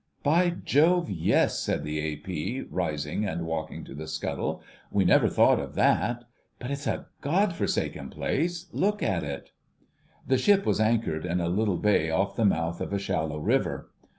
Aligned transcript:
"By 0.23 0.49
Jove, 0.49 1.11
yes," 1.11 1.59
said 1.59 1.83
the 1.83 1.99
A.P., 1.99 2.63
rising 2.71 3.23
and 3.23 3.45
walking 3.45 3.83
to 3.83 3.93
the 3.93 4.07
scuttle. 4.07 4.63
"We 4.89 5.05
never 5.05 5.29
thought 5.29 5.59
of 5.59 5.75
that. 5.75 6.23
But 6.57 6.71
it's 6.71 6.87
a 6.87 7.05
God 7.21 7.53
forsaken 7.53 8.09
place—look 8.09 9.03
at 9.03 9.23
it." 9.23 9.51
The 10.25 10.39
ship 10.39 10.65
was 10.65 10.79
anchored 10.81 11.23
in 11.23 11.39
a 11.39 11.49
little 11.49 11.77
bay 11.77 12.09
off 12.09 12.35
the 12.35 12.45
mouth 12.45 12.81
of 12.81 12.91
a 12.93 12.97
shallow 12.97 13.37
river. 13.37 13.91